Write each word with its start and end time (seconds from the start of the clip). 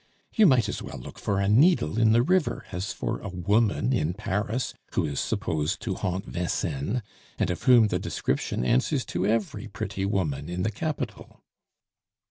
You 0.33 0.47
might 0.47 0.67
as 0.67 0.81
well 0.81 0.97
look 0.97 1.19
for 1.19 1.39
a 1.39 1.47
needle 1.47 1.99
in 1.99 2.11
the 2.11 2.23
river 2.23 2.65
as 2.71 2.91
for 2.91 3.19
a 3.21 3.29
woman 3.29 3.93
in 3.93 4.15
Paris, 4.15 4.73
who 4.93 5.05
is 5.05 5.19
supposed 5.19 5.79
to 5.83 5.93
haunt 5.93 6.25
Vincennes, 6.25 7.03
and 7.37 7.51
of 7.51 7.61
whom 7.61 7.89
the 7.89 7.99
description 7.99 8.65
answers 8.65 9.05
to 9.05 9.27
every 9.27 9.67
pretty 9.67 10.05
woman 10.05 10.49
in 10.49 10.63
the 10.63 10.71
capital." 10.71 11.43